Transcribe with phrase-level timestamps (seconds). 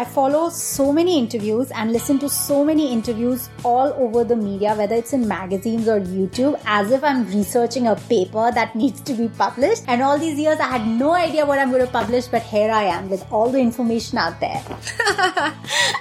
[0.00, 4.74] I follow so many interviews and listen to so many interviews all over the media,
[4.74, 9.12] whether it's in magazines or YouTube, as if I'm researching a paper that needs to
[9.12, 9.82] be published.
[9.88, 12.70] And all these years, I had no idea what I'm going to publish, but here
[12.70, 14.64] I am with all the information out there.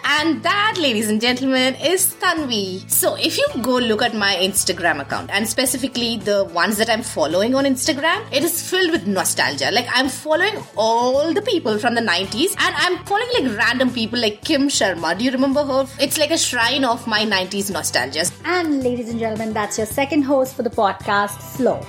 [0.06, 2.90] and that, ladies and gentlemen, is Tanvi.
[2.90, 7.04] So if you go look at my Instagram account and specifically the ones that I'm
[7.04, 9.72] following on Instagram, it is filled with nostalgia.
[9.72, 14.20] Like I'm following all the people from the 90s and I'm following like random people
[14.20, 15.18] like Kim Sharma.
[15.18, 15.88] Do you remember her?
[16.00, 18.26] It's like a shrine of my 90s nostalgia.
[18.46, 21.80] And ladies and gentlemen, that's your second host for the podcast, Flo.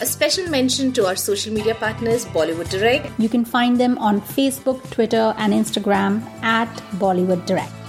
[0.00, 3.10] A special mention to our social media partners, Bollywood Direct.
[3.18, 7.87] You can find them on Facebook, Twitter, and Instagram at Bollywood Direct.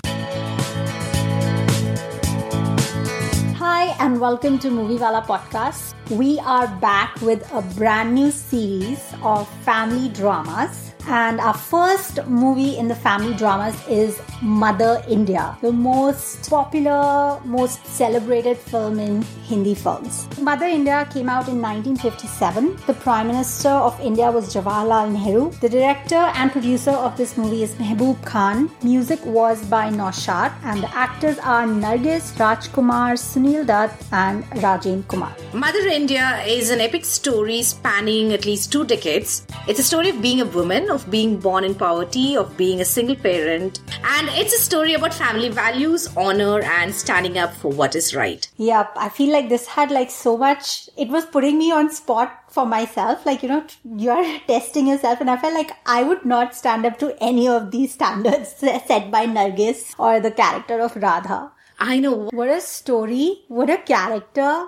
[3.99, 5.93] And welcome to Movie Wala Podcast.
[6.09, 12.77] We are back with a brand new series of family dramas and our first movie
[12.77, 19.73] in the family dramas is Mother India, the most popular, most celebrated film in Hindi
[19.73, 20.27] films.
[20.39, 22.77] Mother India came out in 1957.
[22.85, 25.49] The Prime Minister of India was Jawaharlal Nehru.
[25.61, 28.69] The director and producer of this movie is Mehboob Khan.
[28.83, 35.35] Music was by Naushad, and the actors are Nargis, Rajkumar, Sunil Dutt, and Rajen Kumar.
[35.53, 39.47] Mother India is an epic story spanning at least two decades.
[39.67, 42.85] It's a story of being a woman of being born in poverty, of being a
[42.85, 47.95] single parent, and it's a story about family values, honor, and standing up for what
[47.95, 48.49] is right.
[48.57, 52.43] Yep, I feel like this had like so much, it was putting me on spot
[52.49, 53.25] for myself.
[53.25, 53.65] Like, you know,
[53.97, 57.71] you're testing yourself, and I felt like I would not stand up to any of
[57.71, 61.51] these standards set by Nargis or the character of Radha.
[61.79, 62.29] I know.
[62.31, 64.65] What a story, what a character.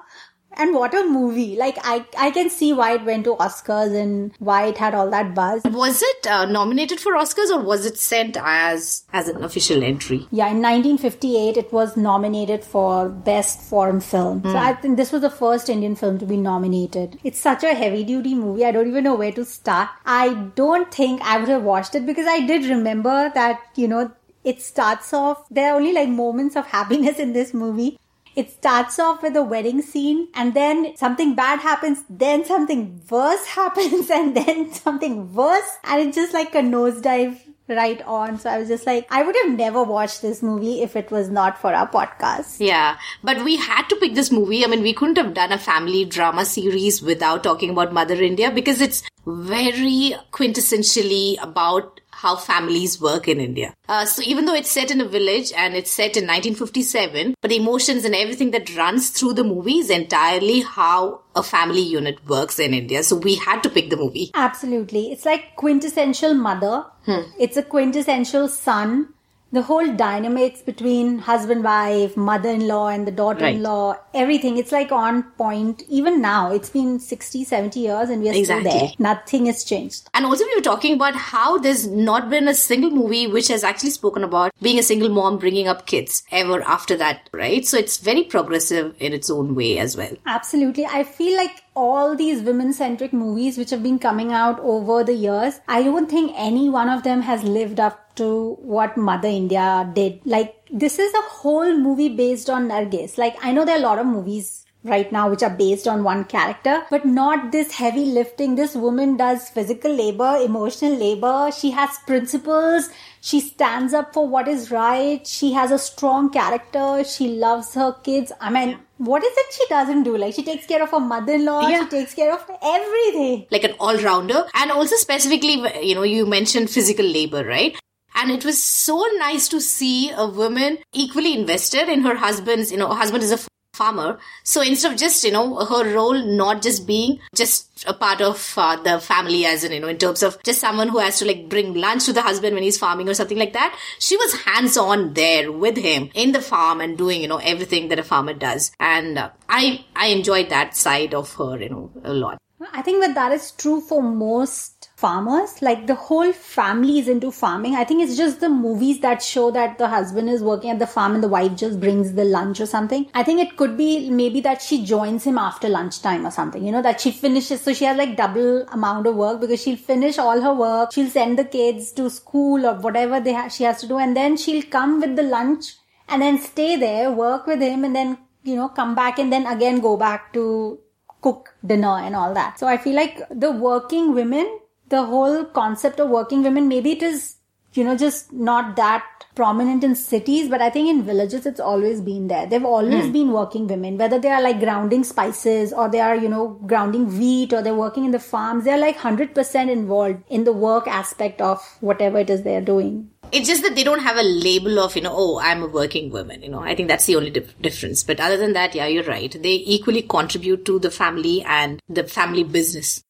[0.54, 1.56] And what a movie!
[1.56, 5.10] Like I, I can see why it went to Oscars and why it had all
[5.10, 5.64] that buzz.
[5.64, 10.28] Was it uh, nominated for Oscars or was it sent as as an official entry?
[10.32, 14.42] Yeah, in 1958, it was nominated for Best Foreign Film.
[14.42, 14.52] Mm.
[14.52, 14.58] So hmm.
[14.58, 17.20] I think this was the first Indian film to be nominated.
[17.24, 18.66] It's such a heavy duty movie.
[18.66, 19.90] I don't even know where to start.
[20.06, 24.12] I don't think I would have watched it because I did remember that you know
[24.44, 28.00] it starts off there are only like moments of happiness in this movie
[28.36, 33.46] it starts off with a wedding scene and then something bad happens, then something worse
[33.60, 38.38] happens and then something worse and it's just like a nosedive right on.
[38.40, 41.30] So I was just like, I would have never watched this movie if it was
[41.30, 42.58] not for our podcast.
[42.60, 42.98] Yeah.
[43.24, 44.64] But we had to pick this movie.
[44.64, 48.52] I mean, we couldn't have done a family drama series without talking about Mother India
[48.52, 53.74] because it's very quintessentially about how families work in India.
[53.90, 57.50] Uh, so even though it's set in a village and it's set in 1957, but
[57.50, 62.24] the emotions and everything that runs through the movie is entirely how a family unit
[62.28, 63.02] works in India.
[63.04, 64.30] So we had to pick the movie.
[64.36, 65.12] Absolutely.
[65.12, 66.86] It's like quintessential mother.
[67.06, 67.22] Hmm.
[67.40, 69.14] It's a quintessential son
[69.52, 74.00] the whole dynamics between husband wife mother-in-law and the daughter-in-law right.
[74.14, 76.52] everything it's like on point even now.
[76.52, 78.70] It's been 60 70 years and we're exactly.
[78.70, 78.92] still there.
[79.00, 80.10] Nothing has changed.
[80.14, 83.64] And also we were talking about how there's not been a single movie which has
[83.64, 87.66] actually spoken about being a single mom bringing up kids ever after that right?
[87.66, 90.16] So it's very progressive in its own way as well.
[90.26, 90.86] Absolutely.
[90.86, 95.14] I feel like all these women centric movies which have been coming out over the
[95.14, 99.90] years, I don't think any one of them has lived up to what Mother India
[99.94, 100.20] did.
[100.26, 103.18] Like, this is a whole movie based on Nargis.
[103.18, 106.04] Like, I know there are a lot of movies right now which are based on
[106.04, 111.72] one character but not this heavy lifting this woman does physical labor emotional labor she
[111.72, 112.90] has principles
[113.22, 117.94] she stands up for what is right she has a strong character she loves her
[118.04, 120.16] kids i mean what is it she doesn't do?
[120.16, 121.84] Like she takes care of her mother-in-law, yeah.
[121.84, 123.48] she takes care of everything.
[123.50, 124.46] Like an all-rounder.
[124.54, 127.76] And also specifically, you know, you mentioned physical labor, right?
[128.14, 132.78] And it was so nice to see a woman equally invested in her husband's, you
[132.78, 133.51] know, husband is a
[133.82, 134.20] farmer.
[134.44, 138.54] So instead of just, you know, her role not just being just a part of
[138.58, 141.26] uh, the family as in, you know, in terms of just someone who has to
[141.26, 143.78] like bring lunch to the husband when he's farming or something like that.
[144.00, 147.88] She was hands on there with him in the farm and doing, you know, everything
[147.90, 148.72] that a farmer does.
[148.80, 152.38] And uh, I, I enjoyed that side of her, you know, a lot.
[152.74, 155.62] I think that that is true for most farmers.
[155.62, 157.76] Like the whole family is into farming.
[157.76, 160.88] I think it's just the movies that show that the husband is working at the
[160.88, 163.10] farm and the wife just brings the lunch or something.
[163.14, 166.72] I think it could be maybe that she joins him after lunchtime or something, you
[166.72, 167.62] know, that she finishes.
[167.62, 170.92] So she has like double amount of work because she'll finish all her work.
[170.92, 173.98] She'll send the kids to school or whatever they ha- she has to do.
[173.98, 175.74] And then she'll come with the lunch
[176.08, 179.48] and then stay there, work with him and then, you know, come back and then
[179.48, 180.80] again go back to
[181.22, 182.60] cook dinner and all that.
[182.60, 184.60] So I feel like the working women,
[184.92, 187.38] the whole concept of working women, maybe it is,
[187.74, 189.04] you know, just not that
[189.36, 192.46] prominent in cities, but I think in villages it's always been there.
[192.46, 193.14] They've always mm.
[193.14, 197.18] been working women, whether they are like grounding spices or they are, you know, grounding
[197.18, 198.66] wheat or they're working in the farms.
[198.66, 203.10] They're like 100% involved in the work aspect of whatever it is they're doing.
[203.32, 206.12] It's just that they don't have a label of, you know, oh, I'm a working
[206.12, 206.44] woman.
[206.44, 208.04] You know, I think that's the only dif- difference.
[208.04, 209.32] But other than that, yeah, you're right.
[209.32, 213.02] They equally contribute to the family and the family business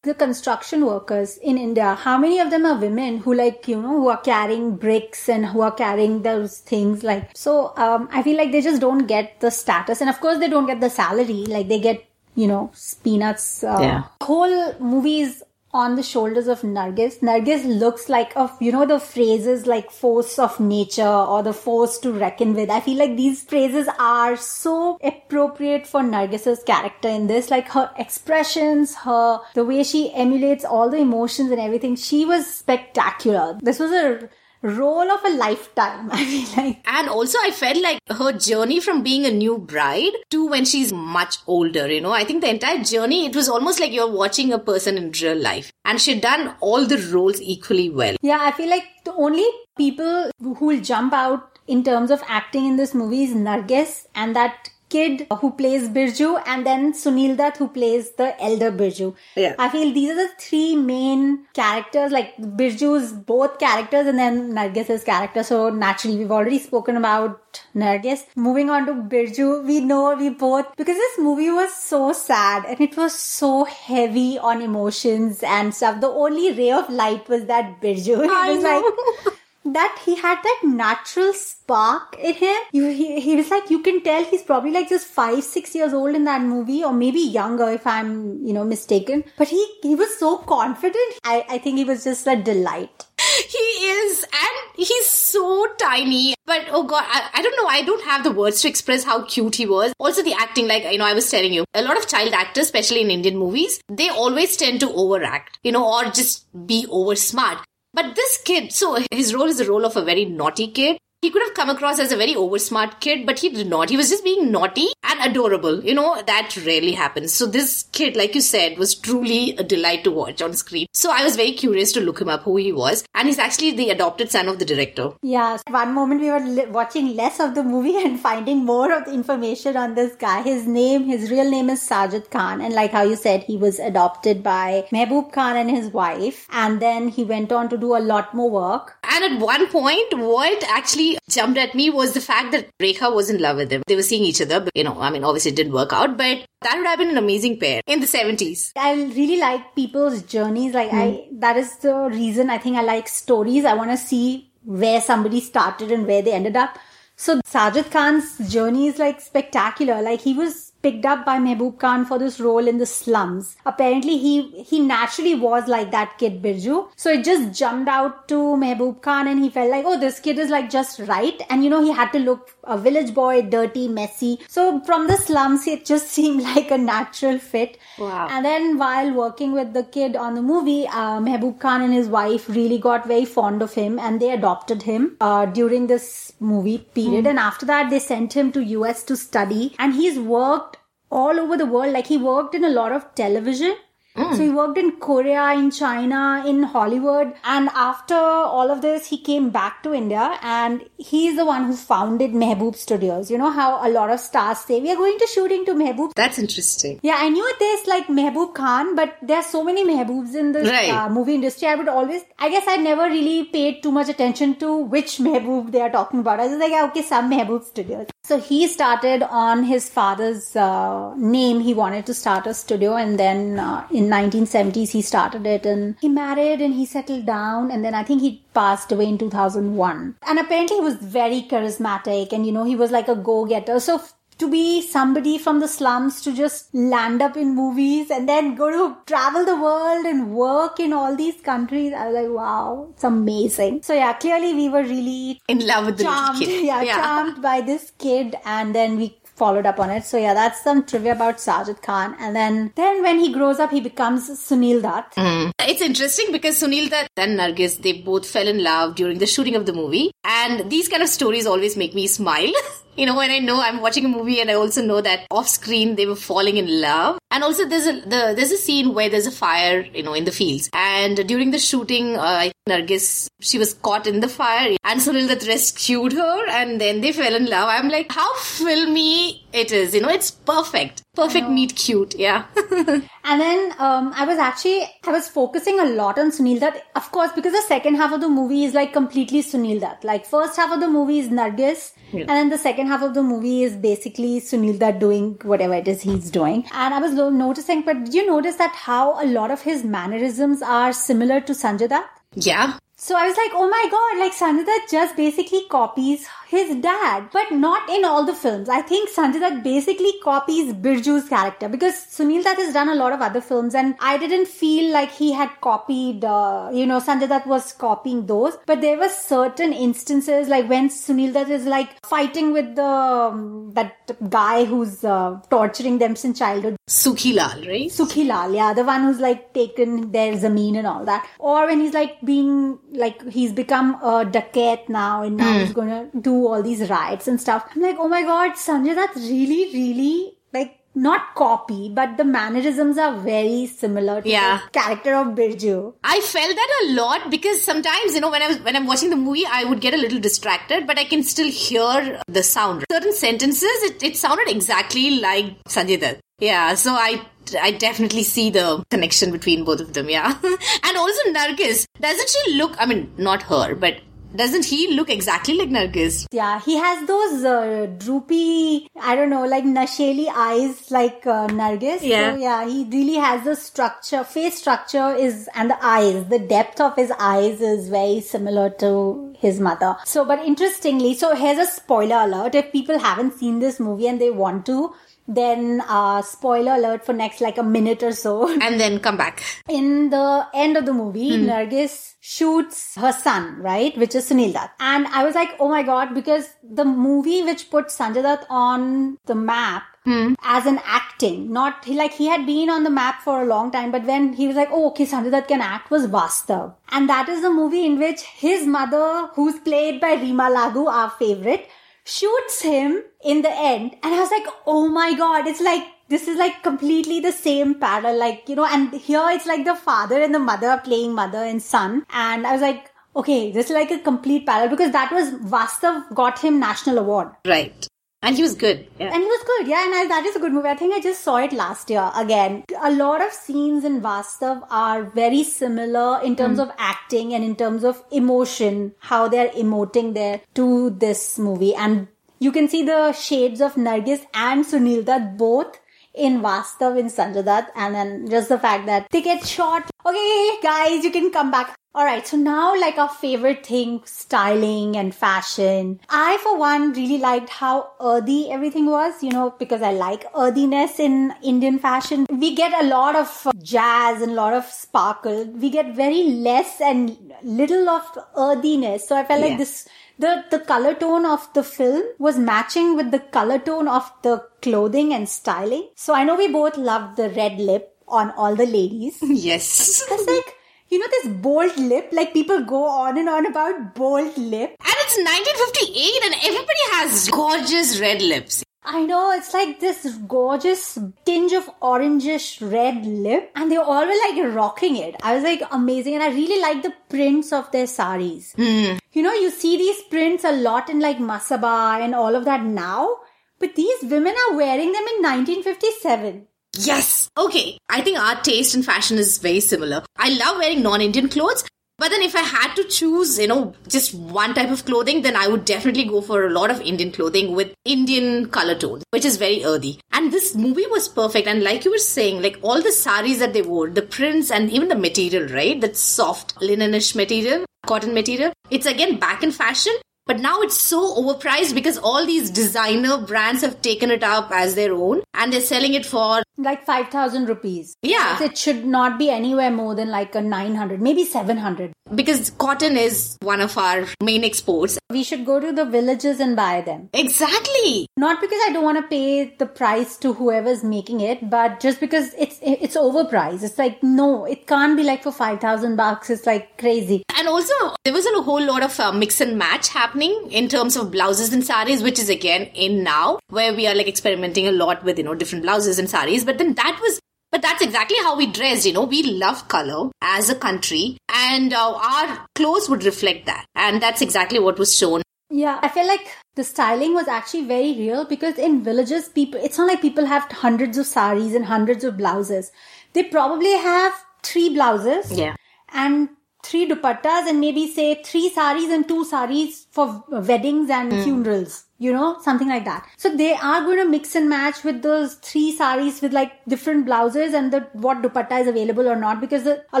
[0.02, 3.88] the construction workers in India, how many of them are women who like, you know,
[3.88, 8.36] who are carrying bricks and who are carrying those things like, so, um, I feel
[8.36, 10.00] like they just don't get the status.
[10.00, 11.44] And of course they don't get the salary.
[11.46, 12.02] Like they get,
[12.34, 12.72] you know,
[13.04, 13.62] peanuts.
[13.62, 14.04] Uh, yeah.
[14.22, 17.20] Whole movie is on the shoulders of Nargis.
[17.20, 21.98] Nargis looks like of you know the phrases like force of nature or the force
[21.98, 22.70] to reckon with.
[22.70, 27.50] I feel like these phrases are so appropriate for Nargis's character in this.
[27.50, 31.96] Like her expressions, her the way she emulates all the emotions and everything.
[31.96, 33.58] She was spectacular.
[33.62, 34.28] This was a
[34.62, 36.10] role of a lifetime.
[36.12, 36.80] I feel like.
[36.86, 40.92] And also, I felt like her journey from being a new bride to when she's
[40.92, 44.52] much older, you know, I think the entire journey, it was almost like you're watching
[44.52, 45.72] a person in real life.
[45.84, 48.16] And she'd done all the roles equally well.
[48.22, 49.46] Yeah, I feel like the only
[49.76, 54.34] people who will jump out in terms of acting in this movie is Nargis and
[54.34, 59.14] that kid who plays Birju and then Sunil Dutt who plays the elder Birju.
[59.36, 59.54] Yeah.
[59.58, 65.04] I feel these are the three main characters, like Birju's both characters and then Nargis's
[65.04, 65.42] character.
[65.42, 68.24] So naturally, we've already spoken about Nargis.
[68.36, 72.80] Moving on to Birju, we know we both, because this movie was so sad and
[72.80, 76.00] it was so heavy on emotions and stuff.
[76.00, 78.24] The only ray of light was that Birju.
[78.24, 78.92] It I was know.
[79.24, 79.34] like,
[79.64, 82.56] that he had that natural spark in him.
[82.72, 86.14] he, he was like, you can tell he's probably like just five, six years old
[86.14, 89.24] in that movie, or maybe younger if I'm, you know, mistaken.
[89.36, 91.18] But he, he was so confident.
[91.24, 93.06] I, I think he was just a delight.
[93.48, 96.34] He is, and he's so tiny.
[96.46, 97.68] But oh god, I, I don't know.
[97.68, 99.92] I don't have the words to express how cute he was.
[99.98, 102.64] Also, the acting, like you know, I was telling you, a lot of child actors,
[102.64, 107.14] especially in Indian movies, they always tend to overact, you know, or just be over
[107.14, 107.58] smart.
[107.92, 110.98] But this kid, so his role is the role of a very naughty kid.
[111.22, 113.90] He could have come across as a very oversmart kid, but he did not.
[113.90, 115.84] He was just being naughty and adorable.
[115.84, 117.34] You know, that rarely happens.
[117.34, 120.86] So this kid, like you said, was truly a delight to watch on screen.
[120.94, 123.04] So I was very curious to look him up, who he was.
[123.14, 125.10] And he's actually the adopted son of the director.
[125.20, 125.58] Yeah.
[125.68, 129.12] One moment we were li- watching less of the movie and finding more of the
[129.12, 130.40] information on this guy.
[130.40, 132.62] His name, his real name is Sajid Khan.
[132.62, 136.46] And like how you said, he was adopted by Mehboob Khan and his wife.
[136.48, 138.96] And then he went on to do a lot more work.
[139.02, 143.30] And at one point, what actually jumped at me was the fact that Rekha was
[143.30, 143.82] in love with him.
[143.86, 146.16] They were seeing each other, but you know, I mean, obviously it didn't work out,
[146.16, 148.72] but that would have been an amazing pair in the 70s.
[148.76, 150.74] I really like people's journeys.
[150.74, 150.94] Like, mm.
[150.94, 153.64] I, that is the reason I think I like stories.
[153.64, 156.78] I want to see where somebody started and where they ended up.
[157.16, 160.02] So Sajid Khan's journey is like spectacular.
[160.02, 163.56] Like, he was picked up by Mehboob Khan for this role in the slums.
[163.66, 166.88] Apparently, he he naturally was like that kid Birju.
[166.96, 170.38] So it just jumped out to Mehboob Khan, and he felt like, oh, this kid
[170.38, 171.42] is like just right.
[171.48, 174.38] And you know, he had to look a village boy, dirty, messy.
[174.48, 177.78] So from the slums, it just seemed like a natural fit.
[177.98, 178.28] Wow.
[178.30, 182.08] And then while working with the kid on the movie, uh, Mehboob Khan and his
[182.08, 186.78] wife really got very fond of him, and they adopted him uh, during this movie
[186.78, 187.24] period.
[187.24, 187.30] Mm.
[187.30, 190.69] And after that, they sent him to US to study, and he's worked
[191.10, 191.92] all over the world.
[191.92, 193.76] Like he worked in a lot of television.
[194.16, 194.34] Mm.
[194.36, 197.32] So he worked in Korea, in China, in Hollywood.
[197.44, 201.76] And after all of this, he came back to India and he's the one who
[201.76, 203.30] founded Mehboob Studios.
[203.30, 206.14] You know how a lot of stars say, we are going to shooting to Mehboob.
[206.16, 206.98] That's interesting.
[207.04, 210.62] Yeah, I knew there's like Mehboob Khan, but there are so many Mehboobs in the
[210.64, 210.90] right.
[210.90, 211.68] uh, movie industry.
[211.68, 215.70] I would always, I guess I never really paid too much attention to which Mehboob
[215.70, 216.40] they are talking about.
[216.40, 218.08] I was like, okay, some Mehboob Studios.
[218.22, 221.60] So he started on his father's uh, name.
[221.60, 225.66] He wanted to start a studio, and then uh, in 1970s he started it.
[225.66, 229.18] And he married and he settled down, and then I think he passed away in
[229.18, 230.16] 2001.
[230.26, 233.80] And apparently he was very charismatic, and you know he was like a go-getter.
[233.80, 234.00] So
[234.40, 238.70] to be somebody from the slums to just land up in movies and then go
[238.70, 241.92] to travel the world and work in all these countries.
[241.92, 243.82] I was like, wow, it's amazing.
[243.82, 246.64] So yeah, clearly we were really in love with the charmed, kid.
[246.70, 250.04] Yeah, yeah, charmed by this kid and then we followed up on it.
[250.04, 252.14] So yeah, that's some trivia about Sajid Khan.
[252.20, 255.14] And then, then when he grows up, he becomes Sunil Dutt.
[255.14, 255.52] Mm.
[255.60, 259.56] It's interesting because Sunil Dutt and Nargis, they both fell in love during the shooting
[259.56, 260.10] of the movie.
[260.24, 262.52] And these kind of stories always make me smile.
[262.96, 265.48] you know, when I know I'm watching a movie and I also know that off
[265.48, 267.18] screen they were falling in love.
[267.30, 270.24] And also there's a the, there's a scene where there's a fire, you know, in
[270.24, 270.68] the fields.
[270.74, 275.46] And during the shooting, uh, Nargis, she was caught in the fire and Sunil Dutt
[275.46, 277.68] rescued her and then they fell in love.
[277.68, 281.02] I'm like, how filmy it is, you know, it's perfect.
[281.14, 282.44] Perfect meet cute, yeah.
[282.70, 287.10] and then um, I was actually, I was focusing a lot on Sunil Dutt, of
[287.10, 290.04] course, because the second half of the movie is like completely Sunil Dutt.
[290.04, 292.20] Like first half of the movie is Nargis yeah.
[292.20, 295.88] and then the second half of the movie is basically Sunil Dutt doing whatever it
[295.88, 296.64] is he's doing.
[296.72, 300.62] And I was noticing, but did you notice that how a lot of his mannerisms
[300.62, 302.08] are similar to Sanjay Dutt?
[302.34, 302.78] Yeah.
[302.96, 307.28] So I was like, oh my god, like Sanjay Dutt just basically copies his dad,
[307.32, 308.68] but not in all the films.
[308.68, 313.12] I think Sanjay Dutt basically copies Birju's character because Sunil Dutt has done a lot
[313.12, 317.28] of other films and I didn't feel like he had copied, uh, you know, Sanjay
[317.28, 318.58] Dutt was copying those.
[318.66, 323.70] But there were certain instances like when Sunil Dutt is like fighting with the, um,
[323.74, 326.74] that guy who's uh, torturing them since childhood.
[326.88, 327.88] Sukhi Lal, right?
[327.90, 331.28] Sukhi Lal, yeah, the one who's like taken their zameen and all that.
[331.38, 335.60] Or when he's like being, like he's become a dacoit now and now mm.
[335.60, 337.66] he's gonna do all these riots and stuff.
[337.74, 342.98] I'm like, oh my god, Sanjay, that's really, really like not copy, but the mannerisms
[342.98, 344.60] are very similar to yeah.
[344.64, 345.94] the character of Birju.
[346.02, 349.10] I felt that a lot because sometimes, you know, when I was when I'm watching
[349.10, 352.84] the movie, I would get a little distracted, but I can still hear the sound.
[352.90, 356.18] Certain sentences, it, it sounded exactly like Sanjay Dutt.
[356.40, 357.22] Yeah, so I
[357.60, 360.34] I definitely see the connection between both of them, yeah.
[360.42, 364.00] and also Nargis, doesn't she look, I mean, not her, but
[364.34, 366.26] doesn't he look exactly like Nargis?
[366.30, 372.00] Yeah, he has those uh, droopy, I don't know, like Nasheli eyes like uh, Nargis.
[372.02, 372.34] Yeah.
[372.34, 376.80] So, yeah, he really has the structure, face structure is, and the eyes, the depth
[376.80, 379.96] of his eyes is very similar to his mother.
[380.04, 382.54] So, but interestingly, so here's a spoiler alert.
[382.54, 384.94] If people haven't seen this movie and they want to,
[385.26, 389.42] then uh, spoiler alert for next like a minute or so and then come back
[389.68, 391.46] in the end of the movie mm.
[391.46, 395.82] nargis shoots her son right which is sunil dutt and i was like oh my
[395.82, 396.50] god because
[396.80, 398.90] the movie which put sanjay dutt on
[399.26, 400.32] the map Hmm.
[400.42, 401.52] as an acting.
[401.52, 404.32] Not he like he had been on the map for a long time, but when
[404.32, 406.74] he was like, oh okay, Sanjay Dutt can act was Vastav.
[406.90, 411.10] And that is the movie in which his mother, who's played by Reema Lagu, our
[411.10, 411.68] favorite,
[412.10, 413.96] shoots him in the end.
[414.02, 417.74] And I was like, oh my god, it's like, this is like completely the same
[417.76, 418.18] parallel.
[418.18, 421.62] Like, you know, and here it's like the father and the mother playing mother and
[421.62, 422.04] son.
[422.10, 426.14] And I was like, okay, this is like a complete parallel because that was Vastav
[426.14, 427.28] got him national award.
[427.46, 427.86] Right.
[428.22, 428.86] And he was good.
[428.98, 429.14] Yeah.
[429.14, 429.66] And he was good.
[429.66, 429.84] Yeah.
[429.84, 430.68] And I, that is a good movie.
[430.68, 432.64] I think I just saw it last year again.
[432.82, 436.64] A lot of scenes in Vastav are very similar in terms mm.
[436.64, 441.74] of acting and in terms of emotion, how they're emoting there to this movie.
[441.74, 442.08] And
[442.38, 445.79] you can see the shades of Nargis and Sunil Dutt both
[446.14, 449.90] in Vastav in Sanjay Dutt and then just the fact that they get shot.
[450.04, 451.76] Okay, guys, you can come back.
[451.92, 455.98] Alright, so now like our favorite thing, styling and fashion.
[456.08, 461.00] I for one really liked how earthy everything was, you know, because I like earthiness
[461.00, 462.26] in Indian fashion.
[462.30, 465.46] We get a lot of jazz and a lot of sparkle.
[465.46, 469.08] We get very less and little of earthiness.
[469.08, 469.46] So I felt yeah.
[469.48, 469.88] like this
[470.24, 474.36] the the color tone of the film was matching with the color tone of the
[474.62, 475.88] clothing and styling.
[475.96, 479.18] So I know we both loved the red lip on all the ladies.
[479.50, 480.02] Yes.
[480.10, 480.56] It's like
[480.88, 484.96] you know this bold lip like people go on and on about bold lip and
[485.04, 491.52] it's 1958 and everybody has gorgeous red lips I know it's like this gorgeous tinge
[491.52, 495.16] of orangish red lip, and they all were like rocking it.
[495.22, 498.54] I was like amazing, and I really like the prints of their saris.
[498.56, 498.98] Mm.
[499.20, 502.62] You know, you see these prints a lot in like Masaba and all of that
[502.64, 503.18] now,
[503.58, 506.46] but these women are wearing them in 1957.
[506.78, 507.28] Yes.
[507.36, 507.76] Okay.
[507.90, 510.04] I think our taste in fashion is very similar.
[510.16, 511.64] I love wearing non-Indian clothes.
[512.00, 515.36] But then if I had to choose, you know, just one type of clothing, then
[515.36, 519.26] I would definitely go for a lot of Indian clothing with Indian color tones, which
[519.26, 520.00] is very earthy.
[520.10, 521.46] And this movie was perfect.
[521.46, 524.70] And like you were saying, like all the saris that they wore, the prints and
[524.70, 525.78] even the material, right?
[525.78, 528.54] That soft linenish material, cotton material.
[528.70, 529.92] It's again back in fashion,
[530.30, 534.76] but now it's so overpriced because all these designer brands have taken it up as
[534.76, 537.96] their own and they're selling it for like 5000 rupees.
[538.02, 538.40] Yeah.
[538.40, 541.92] It should not be anywhere more than like a 900, maybe 700.
[542.14, 544.98] Because cotton is one of our main exports.
[545.10, 547.08] We should go to the villages and buy them.
[547.12, 548.06] Exactly.
[548.16, 552.00] Not because I don't want to pay the price to whoever's making it, but just
[552.00, 553.62] because it's it's overpriced.
[553.62, 556.30] It's like no, it can't be like for 5000 bucks.
[556.30, 557.22] It's like crazy.
[557.38, 557.72] And also
[558.04, 561.10] there wasn't a whole lot of uh, mix and match happening happening in terms of
[561.10, 565.02] blouses and saris, which is again in now, where we are like experimenting a lot
[565.04, 566.44] with, you know, different blouses and saris.
[566.44, 567.20] But then that was
[567.52, 569.02] but that's exactly how we dressed, you know.
[569.02, 573.64] We love color as a country, and uh, our clothes would reflect that.
[573.74, 575.22] And that's exactly what was shown.
[575.50, 579.78] Yeah, I feel like the styling was actually very real because in villages, people, it's
[579.78, 582.70] not like people have hundreds of saris and hundreds of blouses.
[583.14, 585.32] They probably have three blouses.
[585.32, 585.56] Yeah.
[585.92, 586.28] And
[586.62, 591.24] three dupattas and maybe say three saris and two saris for weddings and mm.
[591.24, 593.06] funerals you know something like that.
[593.18, 597.04] So they are going to mix and match with those three saris with like different
[597.04, 600.00] blouses and the what dupatta is available or not because the, a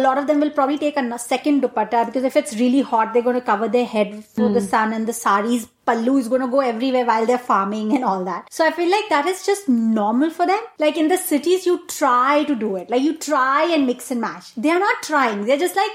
[0.00, 3.22] lot of them will probably take a second dupatta because if it's really hot they're
[3.22, 4.54] going to cover their head for mm.
[4.54, 8.02] the sun and the saris pallu is going to go everywhere while they're farming and
[8.02, 8.46] all that.
[8.50, 10.62] So i feel like that is just normal for them.
[10.78, 12.88] Like in the cities you try to do it.
[12.88, 14.54] Like you try and mix and match.
[14.54, 15.44] They are not trying.
[15.44, 15.90] They're just like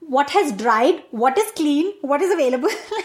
[0.00, 2.68] what has dried, what is clean, what is available.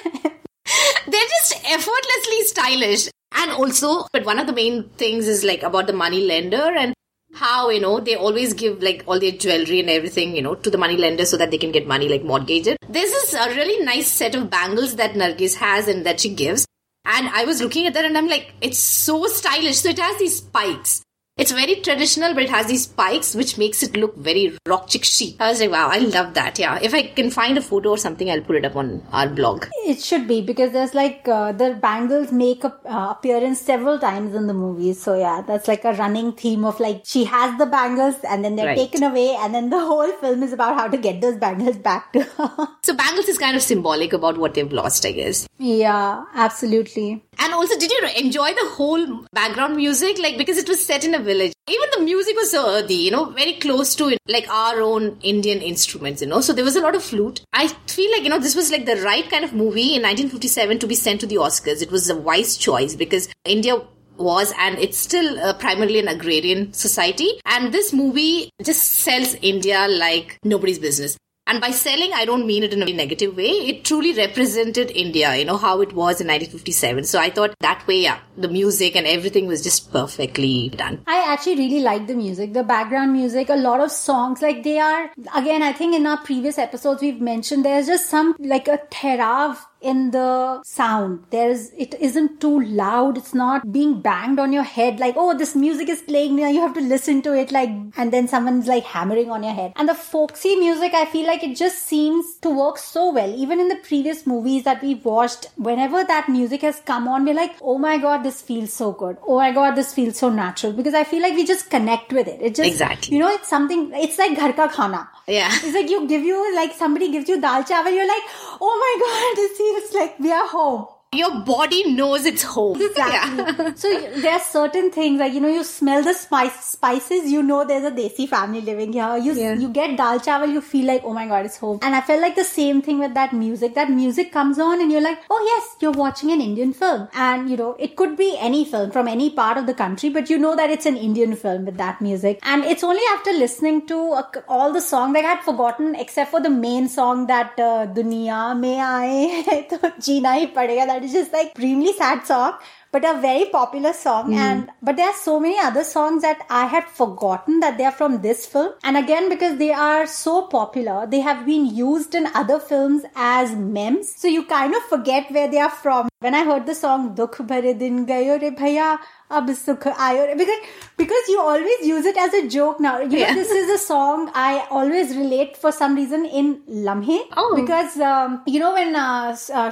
[1.08, 3.10] They're just effortlessly stylish.
[3.38, 6.94] And also, but one of the main things is like about the money lender and
[7.34, 10.70] how, you know, they always give like all their jewelry and everything, you know, to
[10.70, 12.78] the money lender so that they can get money, like mortgage it.
[12.90, 16.66] This is a really nice set of bangles that Nargis has and that she gives.
[17.04, 19.78] And I was looking at that and I'm like, it's so stylish.
[19.78, 21.04] So it has these spikes.
[21.38, 25.04] It's very traditional, but it has these spikes, which makes it look very rock chick
[25.04, 25.36] chic.
[25.38, 26.58] I was like, wow, I love that.
[26.58, 26.80] Yeah.
[26.82, 29.66] If I can find a photo or something, I'll put it up on our blog.
[29.86, 34.34] It should be because there's like uh, the bangles make a uh, appearance several times
[34.34, 35.04] in the movies.
[35.04, 38.56] So yeah, that's like a running theme of like she has the bangles and then
[38.56, 38.78] they're right.
[38.78, 42.14] taken away, and then the whole film is about how to get those bangles back
[42.14, 42.68] to her.
[42.86, 45.50] so bangles is kind of symbolic about what they've lost, I guess.
[45.60, 47.25] Yeah, absolutely.
[47.40, 50.18] And also, did you enjoy the whole background music?
[50.20, 51.54] Like, because it was set in a village.
[51.68, 55.62] Even the music was so earthy, you know, very close to like our own Indian
[55.62, 56.42] instruments, you know.
[56.42, 57.42] So there was a lot of flute.
[57.54, 60.80] I feel like, you know, this was like the right kind of movie in 1957
[60.80, 61.82] to be sent to the Oscars.
[61.82, 63.82] It was a wise choice because India
[64.18, 69.88] was and it's still uh, primarily an agrarian society and this movie just sells india
[69.90, 73.50] like nobody's business and by selling, I don't mean it in a negative way.
[73.50, 77.04] It truly represented India, you know, how it was in 1957.
[77.04, 81.04] So I thought that way, yeah, the music and everything was just perfectly done.
[81.06, 84.42] I actually really like the music, the background music, a lot of songs.
[84.42, 88.36] Like they are, again, I think in our previous episodes we've mentioned there's just some
[88.40, 91.24] like a therav in the sound.
[91.30, 93.18] There's, it isn't too loud.
[93.18, 96.50] It's not being banged on your head like, oh, this music is playing now.
[96.50, 99.74] You have to listen to it like, and then someone's like hammering on your head.
[99.76, 103.34] And the folksy music, I feel like it just seems to work so well.
[103.36, 107.36] Even in the previous movies that we've watched, whenever that music has come on, we're
[107.36, 109.18] like, oh my God, this feels so good.
[109.28, 112.28] Oh my God, this feels so natural because I feel like we just connect with
[112.28, 112.42] it.
[112.42, 113.16] It just, exactly.
[113.16, 115.08] you know, it's something, it's like ghar ka khana.
[115.28, 115.50] Yeah.
[115.52, 118.24] It's like you give you, like somebody gives you dal chawal, you're like,
[118.62, 122.82] oh my God, this feels like we are home your body knows it's home.
[122.86, 123.38] Exactly.
[123.38, 123.74] Yeah.
[123.76, 123.90] so
[124.24, 127.84] there are certain things like you know you smell the spice spices, you know there's
[127.84, 129.18] a desi family living here.
[129.18, 129.54] You yeah.
[129.54, 131.80] you get dal chawal, you feel like oh my god it's home.
[131.82, 133.76] And I felt like the same thing with that music.
[133.76, 137.08] That music comes on and you're like oh yes you're watching an Indian film.
[137.14, 140.30] And you know it could be any film from any part of the country, but
[140.30, 142.40] you know that it's an Indian film with that music.
[142.44, 146.32] And it's only after listening to uh, all the songs that I had forgotten except
[146.32, 151.14] for the main song that uh, Duniya mein aaye to jeena hi padega that is
[151.14, 152.58] just like extremely sad song
[152.92, 154.36] but a very popular song mm.
[154.36, 157.98] and but there are so many other songs that i had forgotten that they are
[158.02, 162.28] from this film and again because they are so popular they have been used in
[162.34, 166.44] other films as memes so you kind of forget where they are from when i
[166.44, 168.90] heard the song dukh bhare din gayo re bhaiya
[169.30, 170.60] ab sukh aayo because
[170.98, 173.30] because you always use it as a joke now you yeah.
[173.30, 176.52] know this is a song i always relate for some reason in
[176.88, 177.56] lamhe oh.
[177.56, 179.72] because um, you know when uh, uh,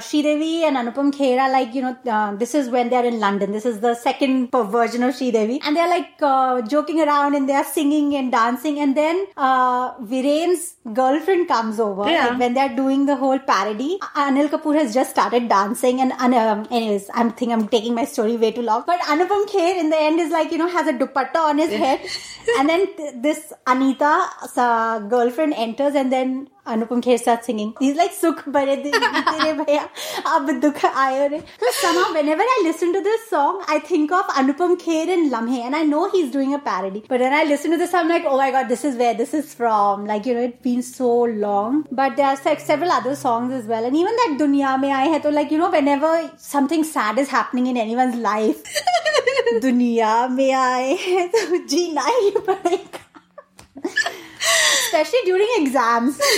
[0.68, 3.52] and Anupam Kher like you know uh, this is when they're in London.
[3.52, 5.60] This is the second version of Sridevi.
[5.64, 8.78] And they're like uh, joking around and they're singing and dancing.
[8.80, 12.28] And then uh, Viren's girlfriend comes over yeah.
[12.28, 13.98] like when they're doing the whole parody.
[14.16, 18.36] Anil Kapoor has just started dancing and um, anyways I'm think I'm taking my story
[18.36, 18.84] way too long.
[18.86, 21.70] But Anupam Kher in the end is like, you know, has a dupatta on his
[21.70, 22.00] head.
[22.58, 27.74] and then th- this Anita, uh, girlfriend enters and then Anupam Kher starts singing.
[27.78, 29.88] He's like, Sukh bare bhaiya,
[30.24, 31.42] ab dukh aayo re.
[31.60, 35.58] So somehow whenever I listen to this song, I think of Anupam Kher and Lamhe
[35.58, 37.04] and I know he's doing a parody.
[37.06, 39.34] But when I listen to this, I'm like, oh my god, this is where this
[39.34, 40.06] is from.
[40.06, 41.86] Like, you know, it's been so long.
[41.92, 43.84] But there are like several other songs as well.
[43.84, 47.28] And even that Dunya Mein Aaye Hai, to like, you know, whenever something sad is
[47.28, 48.62] happening in anyone's life,
[49.60, 53.00] Dunya Mein Aaye Hai, to jeena hi padega
[54.86, 56.20] especially during exams.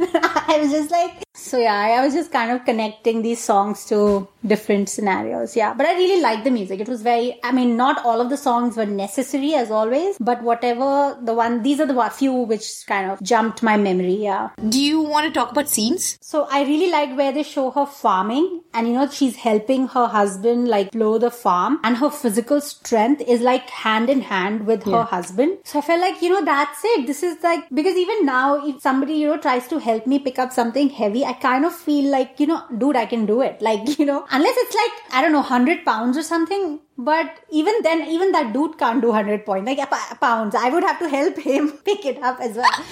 [0.52, 4.28] I was just like, So yeah, I was just kind of connecting these songs to
[4.46, 5.56] different scenarios.
[5.56, 6.80] Yeah, but I really liked the music.
[6.80, 7.38] It was very.
[7.42, 11.62] I mean, not all of the songs were necessary as always, but whatever the one,
[11.62, 14.14] these are the few which kind of jumped my memory.
[14.14, 14.50] Yeah.
[14.68, 16.18] Do you want to talk about scenes?
[16.20, 20.06] So I really liked where they show her farming, and you know she's helping her
[20.06, 24.84] husband like blow the farm, and her physical strength is like hand in hand with
[24.84, 25.58] her husband.
[25.64, 27.06] So I felt like you know that's it.
[27.06, 30.38] This is like because even now if somebody you know tries to help me pick
[30.38, 33.60] up something heavy, I kind of feel like you know, dude, I can do it.
[33.70, 36.80] Like you know, unless it's like I don't know, hundred pounds or something.
[37.02, 40.54] But even then, even that dude can't do 100 points, like p- pounds.
[40.54, 42.84] I would have to help him pick it up as well.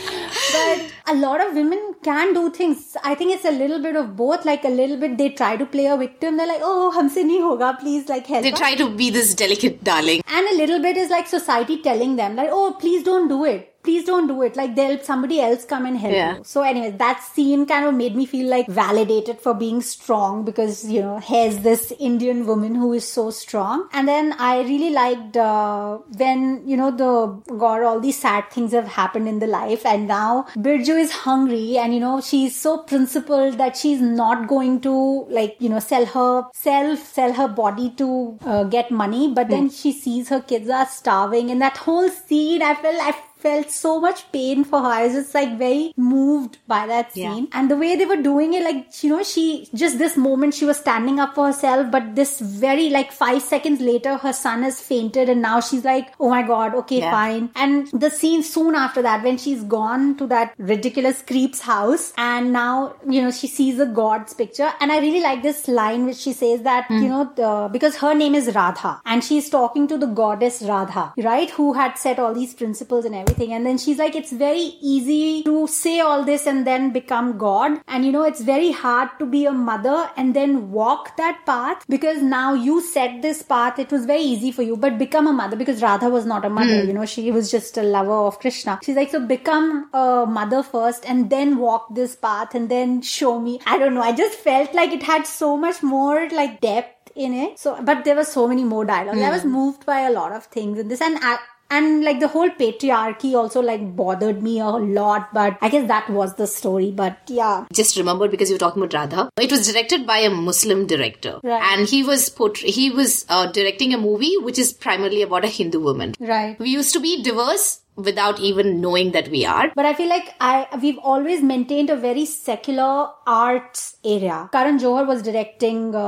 [0.54, 2.96] but a lot of women can do things.
[3.04, 4.46] I think it's a little bit of both.
[4.46, 6.38] Like a little bit, they try to play a victim.
[6.38, 7.78] They're like, oh, humse nahi hoga.
[7.82, 8.44] Please, like help.
[8.44, 10.22] They us." try to be this delicate darling.
[10.26, 13.74] and a little bit is like society telling them like, oh, please don't do it.
[13.88, 14.57] Please don't do it.
[14.61, 16.37] Like they'll somebody else come and help Yeah.
[16.37, 16.42] you.
[16.44, 20.81] So anyway, that scene kind of made me feel like validated for being strong because
[20.94, 23.87] you know here's this Indian woman who is so strong.
[23.92, 28.72] And then I really liked uh, when you know the God, all these sad things
[28.72, 32.74] have happened in the life, and now Birju is hungry, and you know she's so
[32.92, 34.94] principled that she's not going to
[35.40, 38.11] like you know sell her self, sell her body to
[38.44, 42.61] uh, get money, but then she sees her kids are starving, and that whole scene,
[42.70, 44.87] I felt I felt so much pain for her.
[44.98, 47.35] I was just like very moved by that Yeah.
[47.35, 47.48] scene.
[47.53, 50.64] And the way they were doing it, like, you know, she just this moment she
[50.64, 54.81] was standing up for herself, but this very like five seconds later, her son has
[54.81, 57.11] fainted, and now she's like, oh my god, okay, Yeah.
[57.11, 57.51] fine.
[57.55, 62.53] And the scene soon after that, when she's gone to that ridiculous creep's house, and
[62.53, 64.72] now, you know, she sees a god's picture.
[64.81, 67.03] And I really like this line which she says that, hmm.
[67.03, 71.12] you know, the, because her name is Radha, and she's talking to the goddess Radha,
[71.18, 71.51] right?
[71.51, 73.28] Who had set all these principles and everything.
[73.38, 77.81] And then she's like, it's very easy to say all this and then become God.
[77.87, 81.85] And you know, it's very hard to be a mother and then walk that path
[81.88, 83.79] because now you set this path.
[83.79, 86.51] It was very easy for you, but become a mother because Radha was not a
[86.51, 86.88] mother, hmm.
[86.88, 88.79] you know, she was just a lover of Krishna.
[88.83, 93.41] She's like, so become a mother first and then walk this path and then show
[93.41, 93.61] me.
[93.67, 94.03] I don't know.
[94.03, 97.59] I just felt like it had so much more like depth in it.
[97.59, 99.21] So, but there were so many more dialogues.
[99.21, 99.33] I hmm.
[99.33, 101.38] was moved by a lot of things in this, and I,
[101.70, 105.33] and like the whole patriarchy also like bothered me a lot.
[105.33, 106.90] But I guess that was the story.
[106.90, 109.31] But yeah, Just remembered because you were talking about Radha.
[109.40, 111.62] It was directed by a Muslim director, Right.
[111.72, 115.48] and he was portray- he was uh, directing a movie which is primarily about a
[115.59, 116.14] Hindu woman.
[116.20, 116.59] right.
[116.59, 119.72] We used to be diverse without even knowing that we are.
[119.74, 124.48] But I feel like I we've always maintained a very secular arts area.
[124.52, 125.94] Karan Johar was directing.
[125.94, 126.02] Uh,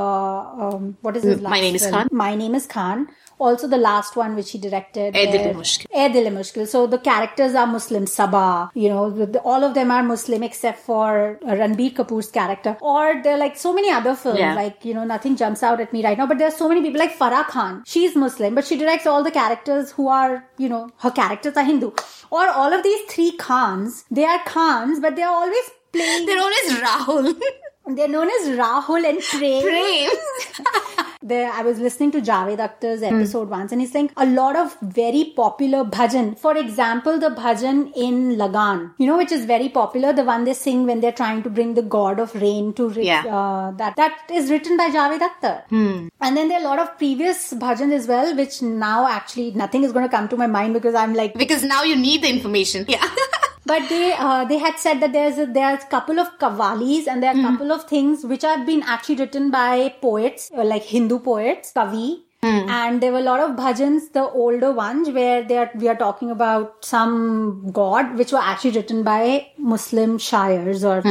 [0.67, 1.93] um, what is his Mm, My last Name is film?
[1.95, 2.07] Khan.
[2.11, 3.07] My name is Khan.
[3.47, 6.13] Also, the last one which he directed, Eh Dil Mushkil.
[6.15, 6.67] Dil Mushkil.
[6.73, 8.05] So the characters are Muslim.
[8.05, 12.77] Sabah, you know, the, all of them are Muslim except for Ranbir Kapoor's character.
[12.81, 14.39] Or there are like so many other films.
[14.39, 14.53] Yeah.
[14.55, 16.27] Like you know, nothing jumps out at me right now.
[16.27, 17.83] But there are so many people like Farah Khan.
[17.85, 21.63] She's Muslim, but she directs all the characters who are you know her characters are
[21.71, 21.91] Hindu.
[22.29, 24.05] Or all of these three Khans.
[24.09, 26.25] They are Khans, but they are always playing.
[26.25, 27.41] They're always Rahul.
[27.95, 29.63] They're known as Rahul and Prem.
[29.63, 31.05] Prem.
[31.23, 34.75] There, I was listening to Javed Akhtar's episode once, and he's saying a lot of
[34.81, 36.37] very popular bhajan.
[36.39, 40.13] For example, the bhajan in Lagaan, you know, which is very popular.
[40.13, 43.23] The one they sing when they're trying to bring the god of rain to Yeah.
[43.41, 45.55] uh, that that is written by Javed Akhtar.
[45.69, 49.83] And then there are a lot of previous bhajans as well, which now actually nothing
[49.83, 52.29] is going to come to my mind because I'm like because now you need the
[52.29, 52.85] information.
[52.87, 53.07] Yeah.
[53.65, 57.21] but they uh, they had said that there's a, there's a couple of kavalis and
[57.21, 60.83] there are a couple of things which have been actually written by poets uh, like
[60.83, 62.21] Hindu poets, kavi.
[62.43, 65.95] And there were a lot of bhajans, the older ones, where they are, we are
[65.95, 71.03] talking about some god, which were actually written by Muslim shayars or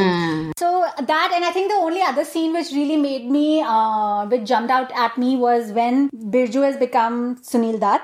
[0.58, 1.32] so that.
[1.32, 4.90] And I think the only other scene which really made me, uh, which jumped out
[4.92, 8.02] at me was when Birju has become Sunil Dutt,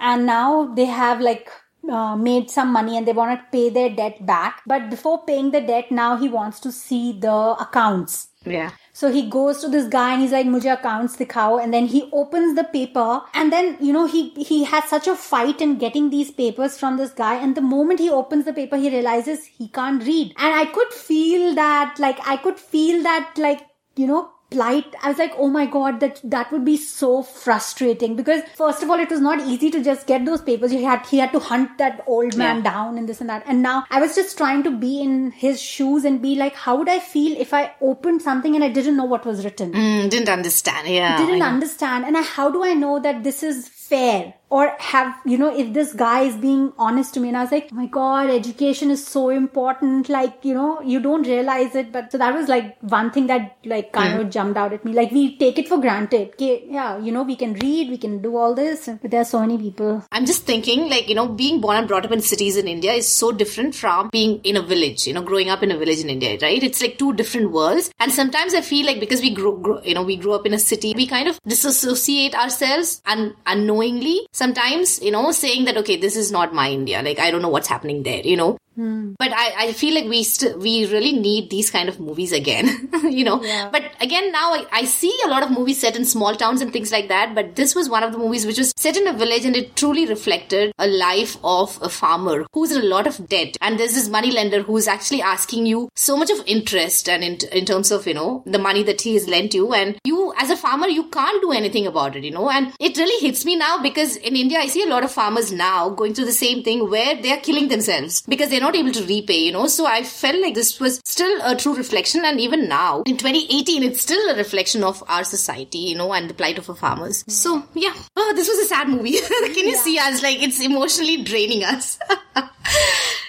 [0.00, 1.48] and now they have like
[1.90, 4.62] uh, made some money and they want to pay their debt back.
[4.66, 8.28] But before paying the debt, now he wants to see the accounts.
[8.44, 8.72] Yeah.
[8.92, 12.08] So he goes to this guy and he's like, "Mujhe accounts dikhao." And then he
[12.12, 16.10] opens the paper, and then you know he he has such a fight in getting
[16.10, 17.34] these papers from this guy.
[17.36, 20.34] And the moment he opens the paper, he realizes he can't read.
[20.36, 23.66] And I could feel that, like I could feel that, like
[23.96, 28.16] you know plight i was like oh my god that that would be so frustrating.
[28.16, 30.70] Because first of all it was not easy to just get those papers.
[30.70, 32.70] He had he had to hunt that old man Yeah.
[32.70, 33.44] down and this and that.
[33.46, 35.14] And now i was just trying to be in
[35.44, 37.62] his shoes and be like how would i feel if i
[37.92, 39.72] opened something and i didn't know what was written?
[39.72, 40.88] Mm, didn't understand.
[40.88, 41.16] Yeah.
[41.24, 42.04] didn't understand.
[42.04, 45.72] And I, how do i know that this is fair or have, you know, if
[45.72, 48.90] this guy is being honest to me and I was like, oh my God, education
[48.90, 50.08] is so important.
[50.08, 51.90] Like, you know, you don't realize it.
[51.92, 54.92] But so that was like one thing that like kind of jumped out at me.
[54.92, 56.30] Like we take it for granted.
[56.34, 59.24] Okay, yeah, you know, we can read, we can do all this, but there are
[59.24, 60.04] so many people.
[60.12, 62.92] I'm just thinking, like, you know, being born and brought up in cities in India
[62.92, 66.00] is so different from being in a village, you know, growing up in a village
[66.00, 66.62] in India, right?
[66.62, 67.90] It's like two different worlds.
[67.98, 70.54] And sometimes I feel like because we grow, grow you know, we grew up in
[70.54, 75.96] a city, we kind of disassociate ourselves and unknowingly sometimes, you know, saying that, okay,
[75.96, 77.00] this is not my India.
[77.02, 78.58] Like, I don't know what's happening there, you know?
[78.76, 79.14] Hmm.
[79.18, 82.88] But I, I feel like we st- we really need these kind of movies again,
[83.04, 83.42] you know.
[83.42, 83.68] Yeah.
[83.70, 86.72] But again, now I, I see a lot of movies set in small towns and
[86.72, 87.34] things like that.
[87.34, 89.76] But this was one of the movies which was set in a village and it
[89.76, 93.56] truly reflected a life of a farmer who's in a lot of debt.
[93.60, 97.38] And there's this money lender who's actually asking you so much of interest and in,
[97.52, 99.72] in terms of, you know, the money that he has lent you.
[99.72, 102.50] And you, as a farmer, you can't do anything about it, you know.
[102.50, 105.52] And it really hits me now because in India, I see a lot of farmers
[105.52, 108.92] now going through the same thing where they are killing themselves because they're not able
[108.92, 109.66] to repay, you know.
[109.66, 112.24] So I felt like this was still a true reflection.
[112.24, 116.28] And even now, in 2018, it's still a reflection of our society, you know, and
[116.30, 117.24] the plight of our farmers.
[117.28, 119.18] So yeah, oh, this was a sad movie.
[119.56, 120.22] Can you see us?
[120.22, 121.98] Like it's emotionally draining us.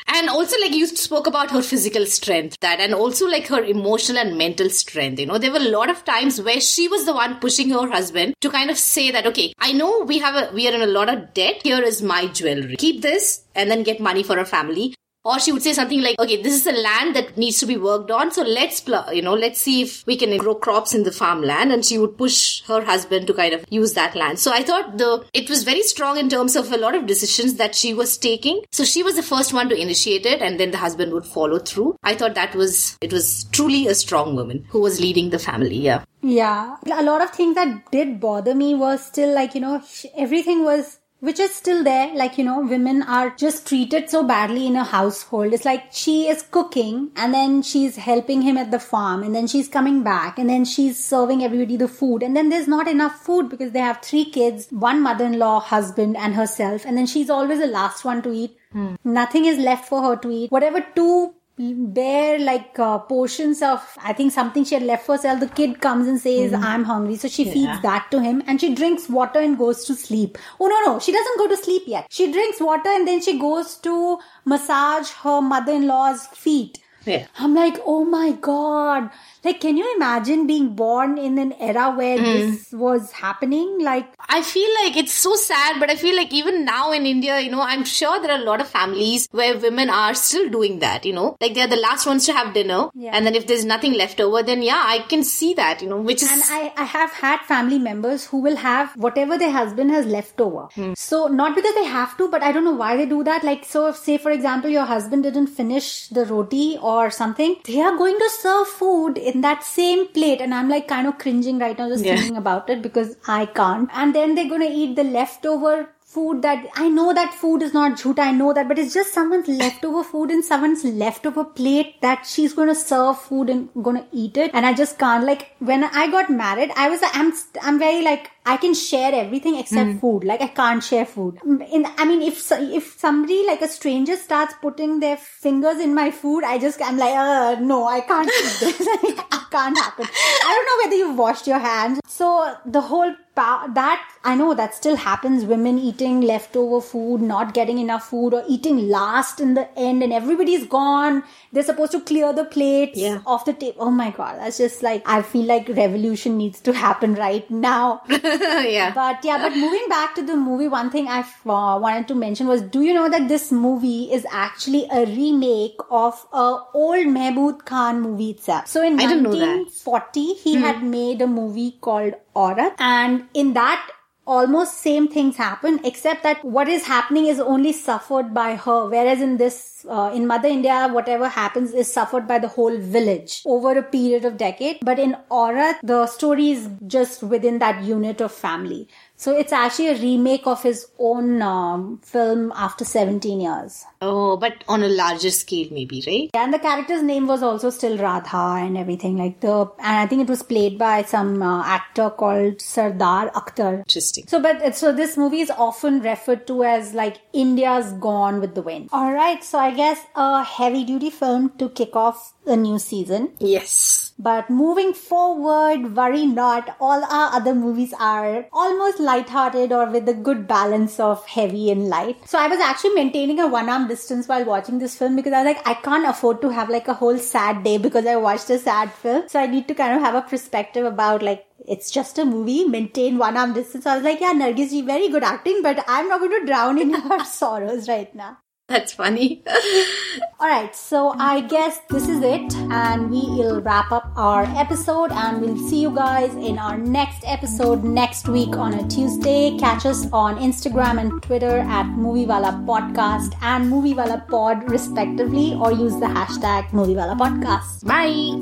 [0.08, 4.19] And also, like you spoke about her physical strength, that, and also like her emotional
[4.19, 5.19] and mental strength.
[5.19, 7.89] You know, there were a lot of times where she was the one pushing her
[7.89, 10.82] husband to kind of say that, okay, I know we have a, we are in
[10.82, 11.62] a lot of debt.
[11.63, 12.78] Here is my jewelry.
[12.78, 14.95] Keep this and then get money for our family.
[15.26, 17.78] Or she would say something like, okay, this is a land that needs to be
[17.78, 18.32] worked on.
[18.32, 21.72] So let's, pl- you know, let's see if we can grow crops in the farmland.
[21.72, 24.38] And she would push her husband to kind of use that land.
[24.38, 27.56] So I thought the, it was very strong in terms of a lot of decisions
[27.56, 28.62] that she was taking.
[28.72, 31.58] So she was the first one to initiate it and then the husband would follow
[31.58, 31.98] through.
[32.04, 35.78] I thought that was, it was truly a strong woman who was leading the family.
[35.78, 36.04] Yeah.
[36.22, 36.78] Yeah.
[36.86, 39.82] A lot of things that did bother me was still like, you know,
[40.16, 42.13] everything was which is still there.
[42.15, 45.54] Like, you know, women are just treated so badly in a household.
[45.54, 49.47] It's like she is cooking and then she's helping him at the farm and then
[49.47, 52.21] she's coming back and then she's serving everybody the food.
[52.21, 56.36] And then there's not enough food because they have three kids, one mother-in-law, husband and
[56.36, 56.86] herself.
[56.86, 58.58] And then she's always the last one to eat.
[58.71, 58.95] Hmm.
[59.04, 60.51] Nothing is left for her to eat.
[60.51, 65.39] Whatever two bare like uh, portions of i think something she had left for herself.
[65.39, 67.15] The kid comes and says i'm hungry.
[67.15, 70.38] So she feeds that to him and she drinks water and goes to sleep.
[70.60, 71.00] Oh no no.
[71.00, 72.08] She doesn't go to sleep yet.
[72.10, 76.80] She drinks water and then she goes to massage her mother-in-law's feet.
[77.06, 77.28] Yeah.
[77.38, 79.12] i'm like oh my god
[79.45, 82.23] like can you imagine being born in an era where hmm.
[82.23, 86.65] this was happening like I feel like it's so sad, but I feel like even
[86.65, 89.89] now in India, you know, I'm sure there are a lot of families where women
[89.89, 92.89] are still doing that, you know, like they're the last ones to have dinner.
[92.93, 93.12] Yeah.
[93.13, 96.01] And then if there's nothing left over, then yeah, I can see that, you know,
[96.01, 96.31] which is.
[96.31, 100.41] And I, I have had family members who will have whatever their husband has left
[100.41, 100.67] over.
[100.75, 100.93] Hmm.
[100.95, 103.43] So not because they have to, but I don't know why they do that.
[103.43, 107.81] Like, so if, say for example, your husband didn't finish the roti or something, they
[107.81, 110.41] are going to serve food in that same plate.
[110.48, 112.15] And I'm like kind of cringing right now just Yeah.
[112.15, 113.89] thinking about it because I can't.
[114.04, 115.76] And then they're going to eat the leftover
[116.15, 119.13] food that I know that food is not jhoot, I know that, but it's just
[119.13, 123.98] someone's leftover food in someone's leftover plate that she's going to serve food and going
[123.98, 124.52] to eat it.
[124.54, 128.32] And I just can't like when I got married, I was I'm I'm very like
[128.47, 130.23] I can share everything except food.
[130.23, 131.39] Like I can't share food.
[131.45, 136.12] In I mean, if if somebody like a stranger starts putting their fingers in my
[136.12, 138.79] food, I just I'm like, uh, no, I can't eat this.
[139.03, 139.19] it
[139.51, 140.05] can't happen.
[140.08, 141.99] I don't know whether you've washed your hands.
[142.08, 145.43] So the whole pa- that I know that still happens.
[145.45, 150.13] Women eating leftover food, not getting enough food, or eating last in the end, and
[150.13, 151.23] everybody's gone.
[151.51, 153.19] They're supposed to clear the plates Yeah.
[153.25, 153.77] off the table.
[153.79, 158.01] Oh my god, that's just like I feel like revolution needs to happen right now.
[158.69, 158.91] yeah.
[158.93, 162.48] But yeah, but moving back to the movie, one thing I uh, wanted to mention
[162.48, 167.65] was, do you know that this movie is actually a remake of a old Mehboob
[167.65, 168.67] Khan movie itself?
[168.67, 169.45] So in I didn't know that.
[169.45, 169.63] Hmm.
[169.63, 173.89] 1940, he had made a movie called Aurat, and in that
[174.26, 178.88] almost same things happen except that what is happening is only suffered by her.
[178.88, 183.44] Whereas in this uh, in mother india whatever happens is suffered by the whole village
[183.46, 184.80] over a period of decade.
[184.82, 189.88] But in aurat the story is just within that unit of family so it's actually
[189.89, 195.32] a remake of his own um, film after 17 years Oh, but on a larger
[195.32, 196.30] scale, maybe, right?
[196.34, 200.21] and the character's name was also still Radha and everything like the and I think
[200.21, 203.80] it was played by some uh, actor called Sardar Akhtar.
[203.80, 204.28] Interesting.
[204.28, 208.62] So, but so this movie is often referred to as like India's Gone with the
[208.62, 208.89] Wind.
[208.91, 213.32] All right, so I guess a heavy duty film to kick off the new season.
[213.39, 214.05] Yes.
[214.17, 216.75] But moving forward, worry not.
[216.80, 221.89] All our other movies are almost light-hearted or with a good balance of heavy and
[221.89, 222.28] light.
[222.28, 225.56] So I was actually maintaining a one-arm distance while watching this film because I was
[225.56, 228.58] like, I can't afford to have like a whole sad day because I watched a
[228.58, 229.28] sad film.
[229.28, 232.63] So I need to kind of have a perspective about like it's just a movie,
[232.63, 233.84] maintain one arm distance.
[233.84, 236.80] So I was like, yeah, Nargis very good acting, but I'm not going to drown
[236.80, 238.38] in your sorrows right now.
[238.67, 239.43] That's funny.
[240.39, 245.12] All right, so I guess this is it, and we will wrap up our episode,
[245.12, 249.56] and we'll see you guys in our next episode next week on a Tuesday.
[249.60, 255.93] Catch us on Instagram and Twitter at Moviewala Podcast and Moviewala Pod, respectively, or use
[255.99, 257.86] the hashtag Moviewala Podcast.
[257.86, 258.34] Bye.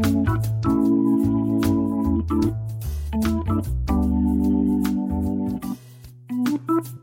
[0.00, 0.53] Bye.